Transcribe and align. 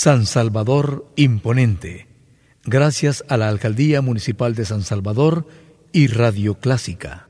San 0.00 0.26
Salvador 0.26 1.10
Imponente, 1.16 2.06
gracias 2.62 3.24
a 3.28 3.36
la 3.36 3.48
Alcaldía 3.48 4.00
Municipal 4.00 4.54
de 4.54 4.64
San 4.64 4.82
Salvador 4.82 5.48
y 5.90 6.06
Radio 6.06 6.54
Clásica. 6.54 7.28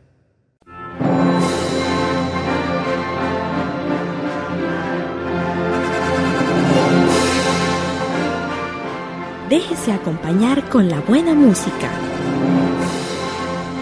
Déjese 9.49 9.93
acompañar 9.93 10.69
con 10.69 10.91
la 10.91 11.01
buena 11.01 11.33
música. 11.33 11.91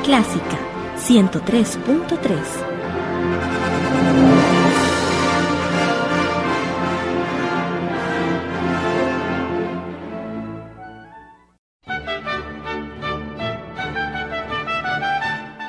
Clásica 0.04 0.58
103.3 0.96 2.75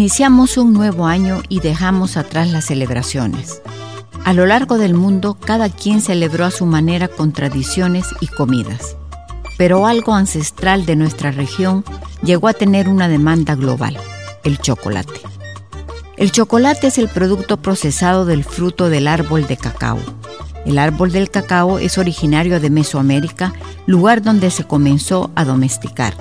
Iniciamos 0.00 0.56
un 0.56 0.72
nuevo 0.72 1.04
año 1.04 1.42
y 1.50 1.60
dejamos 1.60 2.16
atrás 2.16 2.50
las 2.50 2.64
celebraciones. 2.64 3.60
A 4.24 4.32
lo 4.32 4.46
largo 4.46 4.78
del 4.78 4.94
mundo, 4.94 5.34
cada 5.34 5.68
quien 5.68 6.00
celebró 6.00 6.46
a 6.46 6.50
su 6.50 6.64
manera 6.64 7.06
con 7.06 7.32
tradiciones 7.32 8.06
y 8.18 8.26
comidas. 8.26 8.96
Pero 9.58 9.86
algo 9.86 10.14
ancestral 10.14 10.86
de 10.86 10.96
nuestra 10.96 11.32
región 11.32 11.84
llegó 12.22 12.48
a 12.48 12.54
tener 12.54 12.88
una 12.88 13.08
demanda 13.08 13.54
global, 13.56 13.98
el 14.42 14.56
chocolate. 14.56 15.20
El 16.16 16.32
chocolate 16.32 16.86
es 16.86 16.96
el 16.96 17.08
producto 17.08 17.58
procesado 17.58 18.24
del 18.24 18.42
fruto 18.42 18.88
del 18.88 19.06
árbol 19.06 19.46
de 19.46 19.58
cacao. 19.58 19.98
El 20.64 20.78
árbol 20.78 21.12
del 21.12 21.30
cacao 21.30 21.78
es 21.78 21.98
originario 21.98 22.58
de 22.58 22.70
Mesoamérica, 22.70 23.52
lugar 23.84 24.22
donde 24.22 24.50
se 24.50 24.64
comenzó 24.64 25.30
a 25.34 25.44
domesticar. 25.44 26.14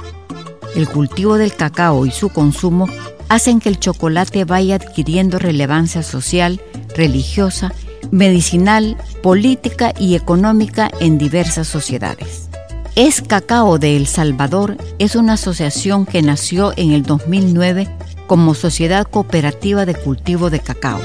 El 0.75 0.89
cultivo 0.89 1.37
del 1.37 1.55
cacao 1.55 2.05
y 2.05 2.11
su 2.11 2.27
consumo 2.27 2.89
hacen 3.29 3.59
que 3.59 3.69
el 3.69 3.79
chocolate 3.79 4.43
vaya 4.43 4.75
adquiriendo 4.75 5.39
relevancia 5.39 6.03
social, 6.03 6.59
religiosa, 6.95 7.71
medicinal, 8.11 8.97
política 9.21 9.93
y 9.97 10.15
económica 10.15 10.89
en 10.99 11.17
diversas 11.17 11.67
sociedades. 11.67 12.49
Es 12.95 13.21
Cacao 13.21 13.77
de 13.77 13.95
El 13.95 14.07
Salvador 14.07 14.75
es 14.97 15.15
una 15.15 15.33
asociación 15.33 16.05
que 16.05 16.21
nació 16.21 16.73
en 16.75 16.91
el 16.91 17.03
2009 17.03 17.87
como 18.27 18.55
Sociedad 18.55 19.07
Cooperativa 19.07 19.85
de 19.85 19.95
Cultivo 19.95 20.49
de 20.49 20.59
Cacao. 20.59 20.99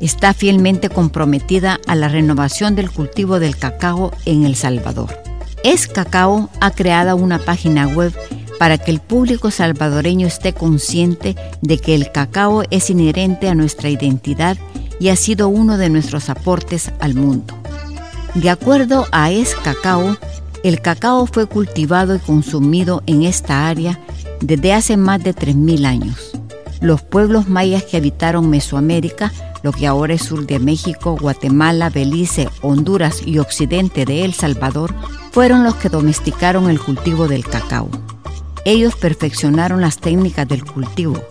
Está 0.00 0.32
fielmente 0.32 0.88
comprometida 0.88 1.80
a 1.86 1.94
la 1.94 2.08
renovación 2.08 2.74
del 2.74 2.90
cultivo 2.90 3.40
del 3.40 3.56
cacao 3.56 4.12
en 4.24 4.44
El 4.44 4.54
Salvador. 4.54 5.16
Es 5.64 5.86
Cacao 5.86 6.50
ha 6.60 6.70
creado 6.70 7.16
una 7.16 7.38
página 7.38 7.88
web 7.88 8.12
para 8.58 8.78
que 8.78 8.90
el 8.90 9.00
público 9.00 9.50
salvadoreño 9.50 10.26
esté 10.26 10.52
consciente 10.52 11.36
de 11.62 11.78
que 11.78 11.94
el 11.94 12.10
cacao 12.12 12.64
es 12.70 12.90
inherente 12.90 13.48
a 13.48 13.54
nuestra 13.54 13.88
identidad 13.88 14.58
y 15.00 15.08
ha 15.08 15.16
sido 15.16 15.48
uno 15.48 15.78
de 15.78 15.90
nuestros 15.90 16.28
aportes 16.28 16.90
al 17.00 17.14
mundo. 17.14 17.54
De 18.34 18.50
acuerdo 18.50 19.06
a 19.10 19.30
Es 19.30 19.54
Cacao, 19.54 20.16
el 20.62 20.80
cacao 20.80 21.26
fue 21.26 21.46
cultivado 21.46 22.14
y 22.14 22.18
consumido 22.18 23.02
en 23.06 23.22
esta 23.22 23.68
área 23.68 24.00
desde 24.40 24.72
hace 24.72 24.96
más 24.96 25.22
de 25.22 25.34
3.000 25.34 25.86
años. 25.86 26.32
Los 26.80 27.02
pueblos 27.02 27.48
mayas 27.48 27.84
que 27.84 27.96
habitaron 27.96 28.50
Mesoamérica, 28.50 29.32
lo 29.62 29.72
que 29.72 29.86
ahora 29.86 30.14
es 30.14 30.22
sur 30.22 30.46
de 30.46 30.58
México, 30.58 31.16
Guatemala, 31.20 31.90
Belice, 31.90 32.48
Honduras 32.62 33.22
y 33.24 33.38
occidente 33.38 34.04
de 34.04 34.24
El 34.24 34.34
Salvador, 34.34 34.94
fueron 35.32 35.64
los 35.64 35.74
que 35.76 35.88
domesticaron 35.88 36.70
el 36.70 36.80
cultivo 36.80 37.26
del 37.26 37.44
cacao. 37.44 37.88
Ellos 38.64 38.96
perfeccionaron 38.96 39.80
las 39.80 39.98
técnicas 39.98 40.46
del 40.48 40.64
cultivo, 40.64 41.22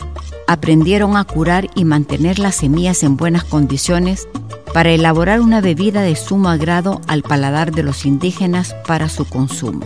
aprendieron 0.48 1.18
a 1.18 1.24
curar 1.24 1.70
y 1.76 1.84
mantener 1.84 2.40
las 2.40 2.56
semillas 2.56 3.04
en 3.04 3.18
buenas 3.18 3.44
condiciones 3.44 4.28
para 4.74 4.92
elaborar 4.92 5.42
una 5.42 5.62
bebida 5.62 6.02
de 6.02 6.16
sumo 6.16 6.50
agrado 6.50 7.02
al 7.08 7.24
paladar 7.24 7.72
de 7.72 7.84
los 7.84 8.06
indígenas 8.06 8.76
para 8.86 9.10
su 9.10 9.26
consumo. 9.26 9.86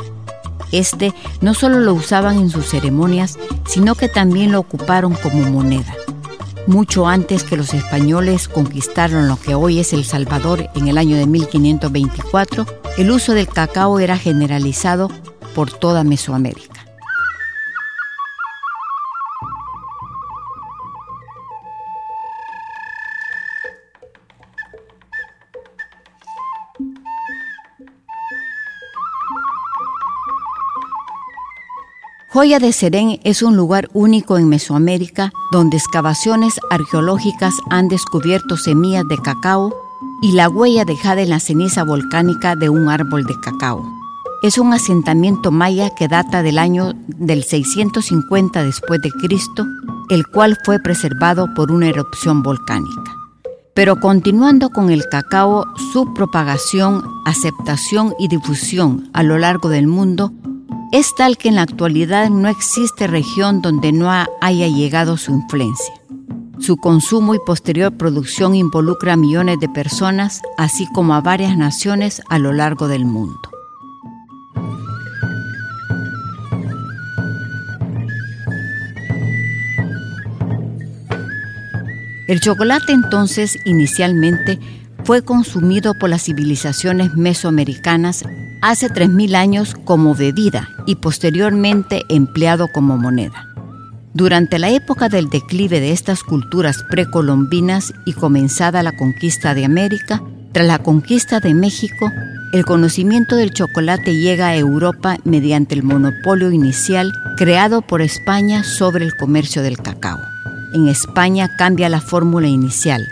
Este 0.72 1.14
no 1.42 1.54
solo 1.54 1.80
lo 1.80 1.94
usaban 1.94 2.38
en 2.38 2.50
sus 2.50 2.68
ceremonias, 2.70 3.38
sino 3.68 3.96
que 3.96 4.08
también 4.08 4.52
lo 4.52 4.60
ocuparon 4.60 5.14
como 5.14 5.50
moneda. 5.50 5.94
Mucho 6.68 7.08
antes 7.08 7.44
que 7.44 7.58
los 7.58 7.74
españoles 7.74 8.48
conquistaron 8.48 9.28
lo 9.28 9.38
que 9.38 9.56
hoy 9.56 9.80
es 9.80 9.94
El 9.94 10.06
Salvador 10.06 10.70
en 10.76 10.88
el 10.88 10.98
año 10.98 11.18
de 11.18 11.26
1524, 11.26 12.66
el 12.98 13.12
uso 13.12 13.34
del 13.34 13.48
cacao 13.48 14.00
era 14.00 14.18
generalizado 14.18 15.10
por 15.56 15.72
toda 15.72 16.04
Mesoamérica. 16.04 16.71
Joya 32.34 32.60
de 32.60 32.72
Serén 32.72 33.20
es 33.26 33.42
un 33.42 33.58
lugar 33.58 33.90
único 33.92 34.38
en 34.38 34.48
Mesoamérica 34.48 35.34
donde 35.52 35.76
excavaciones 35.76 36.62
arqueológicas 36.70 37.54
han 37.70 37.90
descubierto 37.90 38.56
semillas 38.56 39.04
de 39.10 39.18
cacao 39.18 39.76
y 40.22 40.32
la 40.32 40.48
huella 40.48 40.86
dejada 40.86 41.24
en 41.24 41.30
la 41.30 41.42
ceniza 41.42 41.84
volcánica 41.84 42.56
de 42.56 42.70
un 42.70 42.88
árbol 42.88 43.26
de 43.26 43.38
cacao. 43.42 43.84
Es 44.44 44.58
un 44.58 44.72
asentamiento 44.72 45.52
maya 45.52 45.94
que 45.94 46.08
data 46.08 46.42
del 46.42 46.58
año 46.58 46.94
del 47.08 47.44
650 47.44 48.64
después 48.64 49.02
de 49.02 49.12
Cristo, 49.12 49.66
el 50.10 50.26
cual 50.26 50.58
fue 50.64 50.80
preservado 50.80 51.54
por 51.54 51.70
una 51.70 51.90
erupción 51.90 52.44
volcánica. 52.44 53.14
Pero 53.74 54.00
continuando 54.00 54.70
con 54.70 54.90
el 54.90 55.04
cacao, 55.10 55.66
su 55.92 56.14
propagación, 56.14 57.04
aceptación 57.26 58.14
y 58.20 58.30
difusión 58.30 59.10
a 59.12 59.22
lo 59.22 59.38
largo 59.38 59.68
del 59.68 59.88
mundo 59.88 60.32
es 60.92 61.16
tal 61.16 61.38
que 61.38 61.48
en 61.48 61.56
la 61.56 61.62
actualidad 61.62 62.30
no 62.30 62.50
existe 62.50 63.08
región 63.08 63.62
donde 63.62 63.94
no 63.94 64.12
haya 64.12 64.68
llegado 64.68 65.16
su 65.18 65.32
influencia. 65.32 65.94
Su 66.60 66.78
consumo 66.78 67.34
y 67.34 67.40
posterior 67.40 67.96
producción 67.96 68.56
involucra 68.56 69.14
a 69.14 69.18
millones 69.18 69.60
de 69.60 69.70
personas, 69.70 70.42
así 70.58 70.86
como 70.94 71.16
a 71.16 71.22
varias 71.22 71.58
naciones 71.58 72.22
a 72.30 72.40
lo 72.40 72.52
largo 72.52 72.88
del 72.88 73.06
mundo. 73.06 73.40
El 82.28 82.40
chocolate 82.42 82.92
entonces 82.92 83.58
inicialmente 83.66 84.60
fue 85.04 85.24
consumido 85.24 85.94
por 85.94 86.10
las 86.10 86.24
civilizaciones 86.24 87.16
mesoamericanas 87.16 88.24
hace 88.62 88.90
3.000 88.90 89.36
años 89.36 89.76
como 89.86 90.16
bebida 90.16 90.70
y 90.86 90.96
posteriormente 90.96 92.04
empleado 92.10 92.68
como 92.68 92.98
moneda. 92.98 93.48
Durante 94.14 94.60
la 94.60 94.70
época 94.70 95.10
del 95.10 95.30
declive 95.30 95.80
de 95.80 95.92
estas 95.92 96.24
culturas 96.24 96.84
precolombinas 96.90 97.94
y 98.06 98.14
comenzada 98.14 98.84
la 98.84 98.92
conquista 98.92 99.54
de 99.54 99.66
América, 99.66 100.22
tras 100.52 100.68
la 100.68 100.80
conquista 100.80 101.40
de 101.40 101.54
México, 101.54 102.12
el 102.52 102.66
conocimiento 102.66 103.38
del 103.38 103.54
chocolate 103.54 104.18
llega 104.18 104.48
a 104.48 104.58
Europa 104.58 105.18
mediante 105.24 105.76
el 105.76 105.84
monopolio 105.84 106.52
inicial 106.52 107.14
creado 107.38 107.82
por 107.82 108.02
España 108.02 108.66
sobre 108.66 109.06
el 109.06 109.16
comercio 109.16 109.64
del 109.64 109.78
cacao. 109.78 110.20
En 110.74 110.90
España 110.90 111.56
cambia 111.58 111.88
la 111.88 112.02
fórmula 112.02 112.48
inicial. 112.48 113.08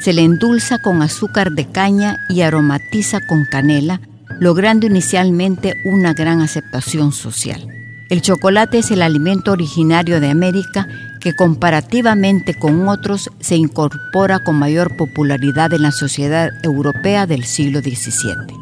Se 0.00 0.12
le 0.12 0.22
endulza 0.22 0.78
con 0.82 1.00
azúcar 1.00 1.52
de 1.52 1.66
caña 1.66 2.18
y 2.28 2.42
aromatiza 2.42 3.20
con 3.26 3.46
canela 3.46 4.00
logrando 4.42 4.88
inicialmente 4.88 5.80
una 5.84 6.14
gran 6.14 6.40
aceptación 6.40 7.12
social. 7.12 7.64
El 8.08 8.22
chocolate 8.22 8.78
es 8.78 8.90
el 8.90 9.02
alimento 9.02 9.52
originario 9.52 10.18
de 10.18 10.30
América 10.30 10.88
que 11.20 11.32
comparativamente 11.36 12.52
con 12.54 12.88
otros 12.88 13.30
se 13.38 13.54
incorpora 13.54 14.42
con 14.42 14.56
mayor 14.56 14.96
popularidad 14.96 15.72
en 15.72 15.82
la 15.82 15.92
sociedad 15.92 16.50
europea 16.64 17.24
del 17.28 17.44
siglo 17.44 17.78
XVII. 17.82 18.58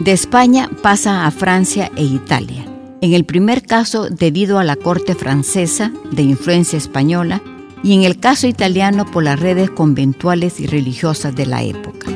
De 0.00 0.12
España 0.12 0.68
pasa 0.82 1.26
a 1.26 1.30
Francia 1.30 1.92
e 1.94 2.02
Italia. 2.02 2.63
En 3.04 3.12
el 3.12 3.26
primer 3.26 3.60
caso 3.60 4.08
debido 4.08 4.58
a 4.58 4.64
la 4.64 4.76
corte 4.76 5.14
francesa 5.14 5.92
de 6.10 6.22
influencia 6.22 6.78
española 6.78 7.42
y 7.82 7.92
en 7.92 8.02
el 8.02 8.18
caso 8.18 8.46
italiano 8.46 9.04
por 9.04 9.22
las 9.22 9.38
redes 9.38 9.68
conventuales 9.68 10.58
y 10.58 10.66
religiosas 10.66 11.36
de 11.36 11.44
la 11.44 11.62
época. 11.62 12.06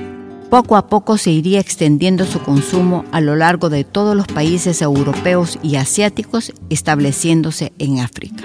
Poco 0.49 0.79
a 0.79 0.87
poco 0.87 1.19
se 1.19 1.31
iría 1.31 1.61
extendiendo 1.61 2.25
su 2.25 2.41
consumo 2.41 3.05
a 3.13 3.21
lo 3.21 3.37
largo 3.37 3.69
de 3.69 3.85
todos 3.85 4.17
los 4.17 4.29
países 4.29 4.81
europeos 4.81 5.59
y 5.63 5.77
asiáticos, 5.77 6.55
estableciéndose 6.71 7.75
en 7.79 8.01
África. 8.01 8.45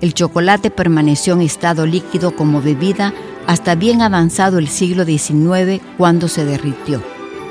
El 0.00 0.12
chocolate 0.12 0.72
permaneció 0.72 1.34
en 1.34 1.42
estado 1.42 1.86
líquido 1.86 2.34
como 2.34 2.60
bebida 2.60 3.14
hasta 3.46 3.76
bien 3.76 4.02
avanzado 4.02 4.58
el 4.58 4.66
siglo 4.66 5.04
XIX 5.04 5.80
cuando 5.96 6.26
se 6.26 6.44
derritió, 6.44 7.00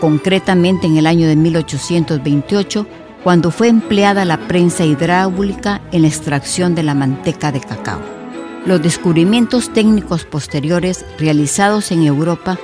concretamente 0.01 0.87
en 0.87 0.97
el 0.97 1.07
año 1.07 1.25
de 1.25 1.37
1828 1.37 2.85
cuando 3.23 3.51
fue 3.51 3.67
empleada 3.67 4.25
la 4.25 4.47
prensa 4.47 4.85
hidráulica 4.85 5.81
en 5.91 6.03
la 6.03 6.07
extracción 6.07 6.75
de 6.75 6.83
la 6.83 6.95
manteca 6.95 7.51
de 7.51 7.59
cacao. 7.59 7.99
Los 8.65 8.81
descubrimientos 8.81 9.73
técnicos 9.73 10.25
posteriores 10.25 11.05
realizados 11.17 11.91
en 11.91 12.03
Europa 12.03 12.57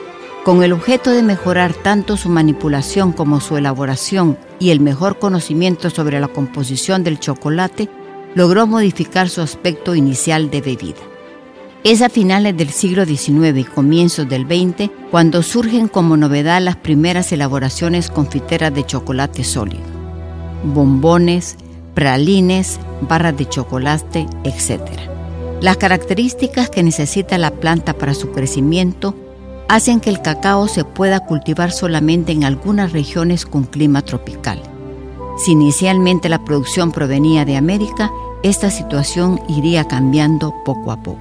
con 0.45 0.61
el 0.61 0.73
objeto 0.73 1.09
de 1.09 1.23
mejorar 1.23 1.73
tanto 1.73 2.17
su 2.17 2.29
manipulación 2.29 3.13
como 3.13 3.41
su 3.41 3.57
elaboración 3.57 4.37
y 4.59 4.69
el 4.69 4.79
mejor 4.79 5.17
conocimiento 5.17 5.89
sobre 5.89 6.19
la 6.19 6.27
composición 6.27 7.03
del 7.03 7.19
chocolate, 7.19 7.89
logró 8.35 8.67
modificar 8.67 9.27
su 9.27 9.41
aspecto 9.41 9.95
inicial 9.95 10.51
de 10.51 10.61
bebida. 10.61 11.01
Es 11.83 12.03
a 12.03 12.09
finales 12.09 12.55
del 12.55 12.69
siglo 12.69 13.05
XIX 13.05 13.57
y 13.57 13.63
comienzos 13.63 14.29
del 14.29 14.45
XX 14.45 14.91
cuando 15.09 15.41
surgen 15.41 15.87
como 15.87 16.15
novedad 16.15 16.61
las 16.61 16.75
primeras 16.75 17.31
elaboraciones 17.31 18.11
confiteras 18.11 18.73
de 18.73 18.85
chocolate 18.85 19.43
sólido, 19.43 19.83
bombones, 20.65 21.55
pralines, 21.93 22.79
barras 23.01 23.37
de 23.37 23.47
chocolate, 23.47 24.27
etc. 24.43 24.81
Las 25.61 25.77
características 25.77 26.69
que 26.69 26.83
necesita 26.83 27.37
la 27.37 27.51
planta 27.51 27.93
para 27.93 28.13
su 28.13 28.31
crecimiento 28.31 29.15
hacen 29.67 29.99
que 29.99 30.09
el 30.09 30.21
cacao 30.21 30.67
se 30.67 30.83
pueda 30.83 31.21
cultivar 31.21 31.71
solamente 31.71 32.31
en 32.31 32.43
algunas 32.43 32.91
regiones 32.91 33.45
con 33.45 33.63
clima 33.63 34.01
tropical. 34.03 34.61
Si 35.37 35.51
inicialmente 35.51 36.29
la 36.29 36.43
producción 36.43 36.91
provenía 36.91 37.45
de 37.45 37.57
América, 37.57 38.11
esta 38.43 38.69
situación 38.69 39.41
iría 39.49 39.85
cambiando 39.85 40.53
poco 40.63 40.91
a 40.91 41.01
poco. 41.01 41.19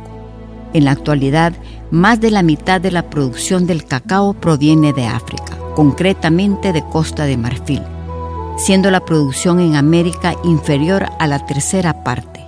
En 0.72 0.84
la 0.84 0.90
actualidad, 0.90 1.52
más 1.90 2.20
de 2.20 2.30
la 2.30 2.42
mitad 2.42 2.80
de 2.80 2.90
la 2.90 3.08
producción 3.08 3.66
del 3.66 3.84
cacao 3.84 4.34
proviene 4.34 4.92
de 4.92 5.06
África, 5.06 5.56
concretamente 5.74 6.72
de 6.72 6.82
Costa 6.82 7.24
de 7.24 7.36
Marfil, 7.36 7.82
siendo 8.56 8.90
la 8.90 9.00
producción 9.00 9.60
en 9.60 9.76
América 9.76 10.34
inferior 10.44 11.06
a 11.18 11.26
la 11.26 11.44
tercera 11.44 12.04
parte. 12.04 12.40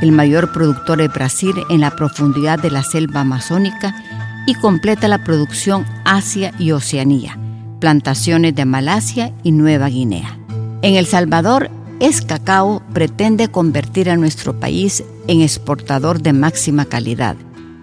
El 0.00 0.12
mayor 0.12 0.52
productor 0.52 1.00
es 1.00 1.12
Brasil 1.12 1.54
en 1.70 1.80
la 1.80 1.90
profundidad 1.90 2.58
de 2.58 2.70
la 2.70 2.82
selva 2.82 3.20
amazónica 3.20 3.94
y 4.46 4.54
completa 4.54 5.08
la 5.08 5.24
producción 5.24 5.84
Asia 6.04 6.52
y 6.58 6.70
Oceanía, 6.70 7.38
plantaciones 7.80 8.54
de 8.54 8.64
Malasia 8.64 9.32
y 9.42 9.52
Nueva 9.52 9.88
Guinea. 9.88 10.38
En 10.82 10.94
El 10.94 11.06
Salvador, 11.06 11.70
es 12.00 12.22
Cacao 12.22 12.80
pretende 12.92 13.48
convertir 13.48 14.08
a 14.08 14.16
nuestro 14.16 14.58
país 14.60 15.02
en 15.26 15.40
exportador 15.40 16.22
de 16.22 16.32
máxima 16.32 16.84
calidad. 16.84 17.36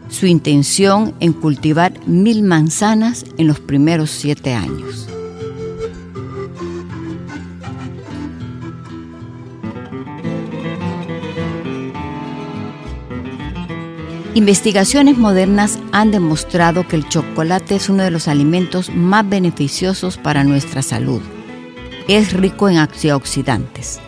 Su 0.07 0.25
intención 0.25 1.13
en 1.19 1.33
cultivar 1.33 1.93
mil 2.07 2.43
manzanas 2.43 3.25
en 3.37 3.47
los 3.47 3.59
primeros 3.59 4.11
siete 4.11 4.53
años. 4.53 5.09
Investigaciones 14.35 15.17
modernas 15.17 15.79
han 15.93 16.11
demostrado 16.11 16.85
que 16.85 16.97
el 16.97 17.07
chocolate 17.07 17.75
es 17.75 17.87
uno 17.87 18.03
de 18.03 18.11
los 18.11 18.27
alimentos 18.27 18.93
más 18.93 19.27
beneficiosos 19.29 20.17
para 20.17 20.43
nuestra 20.43 20.81
salud. 20.81 21.21
Es 22.09 22.33
rico 22.33 22.67
en 22.67 22.77
antioxidantes. 22.77 24.01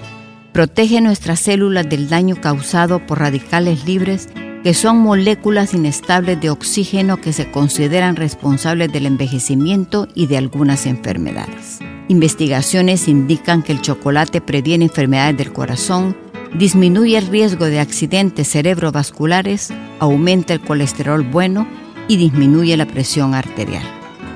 Protege 0.51 0.99
nuestras 0.99 1.39
células 1.39 1.87
del 1.87 2.09
daño 2.09 2.35
causado 2.41 3.07
por 3.07 3.19
radicales 3.19 3.85
libres, 3.85 4.27
que 4.63 4.73
son 4.73 4.97
moléculas 4.97 5.73
inestables 5.73 6.41
de 6.41 6.49
oxígeno 6.49 7.15
que 7.15 7.31
se 7.31 7.49
consideran 7.49 8.17
responsables 8.17 8.91
del 8.91 9.05
envejecimiento 9.05 10.09
y 10.13 10.27
de 10.27 10.39
algunas 10.39 10.87
enfermedades. 10.87 11.79
Investigaciones 12.09 13.07
indican 13.07 13.63
que 13.63 13.71
el 13.71 13.81
chocolate 13.81 14.41
previene 14.41 14.85
enfermedades 14.85 15.37
del 15.37 15.53
corazón, 15.53 16.17
disminuye 16.53 17.17
el 17.17 17.27
riesgo 17.27 17.65
de 17.65 17.79
accidentes 17.79 18.49
cerebrovasculares, 18.49 19.69
aumenta 19.99 20.53
el 20.53 20.61
colesterol 20.61 21.23
bueno 21.23 21.67
y 22.07 22.17
disminuye 22.17 22.77
la 22.77 22.85
presión 22.85 23.33
arterial. 23.33 23.83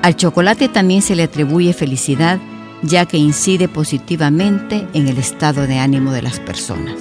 Al 0.02 0.16
chocolate 0.16 0.68
también 0.68 1.02
se 1.02 1.14
le 1.14 1.22
atribuye 1.22 1.72
felicidad, 1.72 2.40
ya 2.82 3.06
que 3.06 3.16
incide 3.18 3.68
positivamente 3.68 4.86
en 4.92 5.08
el 5.08 5.18
estado 5.18 5.66
de 5.66 5.78
ánimo 5.78 6.12
de 6.12 6.22
las 6.22 6.40
personas. 6.40 6.96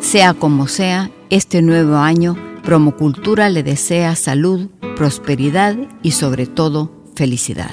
Sea 0.00 0.34
como 0.34 0.68
sea, 0.68 1.10
este 1.30 1.62
nuevo 1.62 1.96
año, 1.96 2.36
Promocultura 2.64 3.50
le 3.50 3.62
desea 3.62 4.16
salud, 4.16 4.70
prosperidad 4.96 5.76
y 6.02 6.12
sobre 6.12 6.46
todo 6.46 6.90
felicidad. 7.14 7.70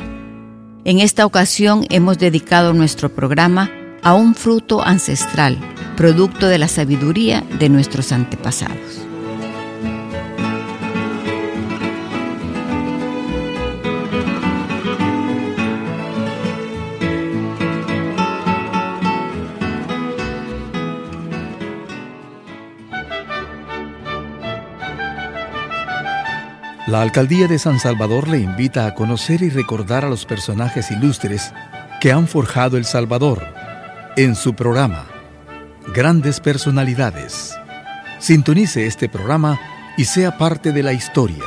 En 0.84 1.00
esta 1.00 1.26
ocasión 1.26 1.86
hemos 1.90 2.18
dedicado 2.18 2.74
nuestro 2.74 3.08
programa 3.08 3.72
a 4.04 4.14
un 4.16 4.36
fruto 4.36 4.86
ancestral, 4.86 5.58
producto 6.02 6.48
de 6.48 6.58
la 6.58 6.68
sabiduría 6.68 7.44
de 7.60 7.70
nuestros 7.70 8.12
antepasados. 8.12 9.06
La 26.88 27.04
Alcaldía 27.04 27.48
de 27.48 27.60
San 27.60 27.80
Salvador 27.80 28.28
le 28.28 28.40
invita 28.40 28.88
a 28.88 28.96
conocer 28.96 29.44
y 29.44 29.52
recordar 29.52 30.04
a 30.04 30.10
los 30.10 30.26
personajes 30.26 30.90
ilustres 30.90 31.54
que 32.02 32.12
han 32.12 32.28
forjado 32.28 32.78
El 32.78 32.86
Salvador 32.86 33.46
en 34.18 34.34
su 34.34 34.56
programa 34.56 35.11
Grandes 35.94 36.40
Personalidades. 36.40 37.54
Sintonice 38.18 38.88
este 38.88 39.10
programa 39.10 39.60
y 39.98 40.06
sea 40.06 40.38
parte 40.38 40.72
de 40.72 40.84
la 40.84 40.94
historia. 40.94 41.44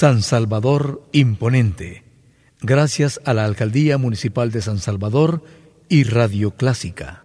San 0.00 0.22
Salvador 0.22 1.02
Imponente. 1.10 2.04
Gracias 2.60 3.20
a 3.24 3.34
la 3.34 3.44
Alcaldía 3.44 3.98
Municipal 3.98 4.52
de 4.52 4.62
San 4.62 4.78
Salvador 4.78 5.42
y 5.88 6.04
Radio 6.04 6.52
Clásica. 6.52 7.24